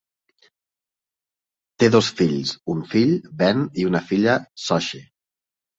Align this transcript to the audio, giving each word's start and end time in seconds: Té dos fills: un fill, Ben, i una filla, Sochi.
Té 1.83 1.91
dos 1.97 2.11
fills: 2.23 2.55
un 2.77 2.83
fill, 2.95 3.15
Ben, 3.45 3.65
i 3.85 3.89
una 3.93 4.07
filla, 4.11 4.41
Sochi. 4.69 5.07